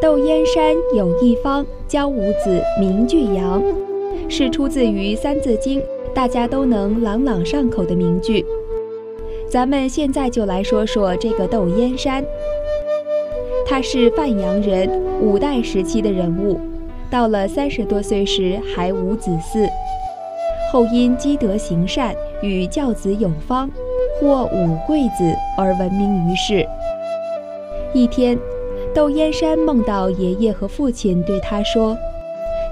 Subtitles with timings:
[0.00, 3.62] 窦燕山有一方，教五子名俱扬，
[4.28, 5.80] 是出自于《三字经》，
[6.12, 8.44] 大家都能朗朗上口的名句。
[9.48, 12.24] 咱们现在就来说说这个窦燕山。
[13.66, 14.88] 他是范阳人，
[15.20, 16.60] 五代时期的人物。
[17.10, 19.68] 到了三十多岁时还无子嗣，
[20.72, 23.70] 后因积德行善，与教子有方，
[24.18, 26.66] 获五贵子而闻名于世。
[27.92, 28.36] 一天，
[28.94, 31.96] 窦燕山梦到爷爷和父亲对他说：“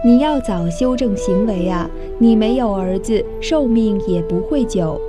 [0.05, 1.91] 你要早修正行为啊！
[2.17, 5.01] 你没有儿子，寿命也不会久。”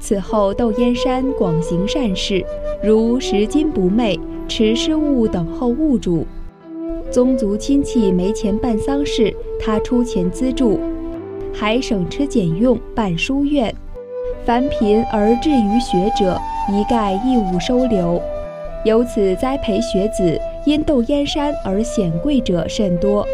[0.00, 2.44] 此后，窦燕山广行善事，
[2.82, 4.18] 如拾金不昧。
[4.48, 6.26] 持失物等候物主，
[7.10, 10.78] 宗族亲戚没钱办丧事，他出钱资助，
[11.54, 13.72] 还省吃俭用办书院。
[14.44, 16.38] 凡贫而志于学者，
[16.70, 18.20] 一概义务收留，
[18.84, 23.26] 由此栽培学子，因窦燕山而显贵者甚多。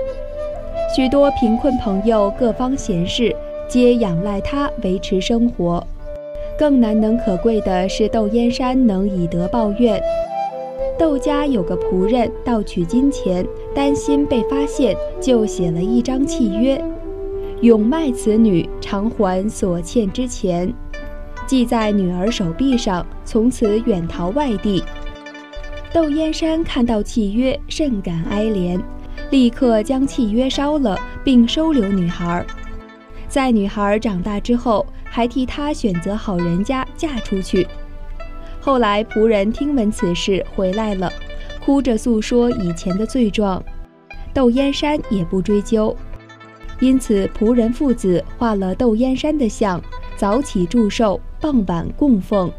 [0.94, 3.34] 许多贫困朋友、各方贤士
[3.68, 5.86] 皆仰赖他维持生活。
[6.58, 10.02] 更难能可贵的是，窦燕山能以德报怨。
[10.98, 16.82] 窦家有个仆人盗取金钱，担心被发现，就写了一张契约，
[17.60, 20.72] 永卖此女，偿还所欠之钱，
[21.46, 24.82] 系在女儿手臂上，从此远逃外地。
[25.92, 28.78] 窦燕山看到契约，甚感哀怜，
[29.30, 32.44] 立刻将契约烧了，并收留女孩。
[33.26, 37.66] 在女孩长大之后，还替她选择好人家嫁出去。
[38.60, 41.10] 后来仆人听闻此事回来了，
[41.64, 43.62] 哭着诉说以前的罪状，
[44.34, 45.96] 窦燕山也不追究，
[46.80, 49.80] 因此仆人父子画了窦燕山的像，
[50.16, 52.52] 早起祝寿，傍晚供奉。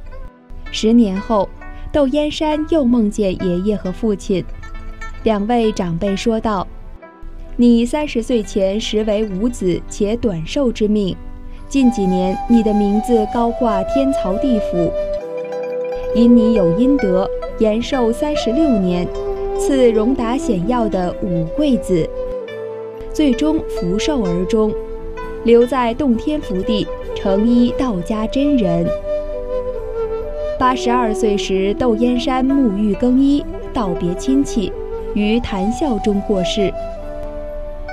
[0.71, 1.47] 十年后，
[1.91, 4.45] 窦燕山又梦见爷爷和父亲，
[5.23, 6.67] 两位长辈说道
[7.57, 11.15] ：“你三十岁前实为无子且短寿之命，
[11.67, 14.91] 近几年你的名字高挂天曹地府。”
[16.14, 17.27] 因你有阴德，
[17.58, 19.08] 延寿三十六年，
[19.59, 22.08] 赐荣达显耀的五贵子，
[23.11, 24.71] 最终福寿而终，
[25.43, 28.87] 留在洞天福地，成一道家真人。
[30.59, 34.70] 八十二岁时，窦燕山沐浴更衣，道别亲戚，
[35.14, 36.70] 于谈笑中过世。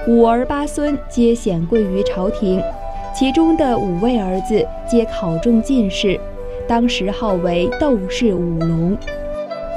[0.09, 2.60] 五儿八孙皆显贵于朝廷，
[3.15, 6.19] 其中的五位儿子皆考中进士。
[6.66, 8.98] 当时号为窦氏五龙，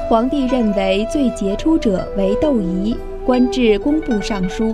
[0.09, 4.73] 皇帝认为最杰出者为窦仪，官至工部尚书。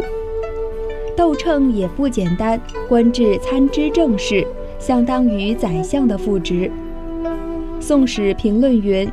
[1.17, 4.47] 窦秤也不简单，官至参知政事，
[4.79, 6.53] 相当于宰相的副职。
[7.87, 9.07] 《宋史》评论云：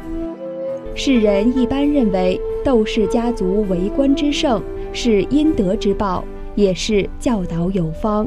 [0.95, 4.63] 世人一般认为窦氏家族为官之盛，
[4.95, 6.25] 是阴德之报，
[6.55, 8.27] 也是教导有方。